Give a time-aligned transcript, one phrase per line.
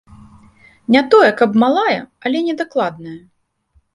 [0.95, 1.99] Не тое, каб малая,
[2.29, 3.17] але не дакладная.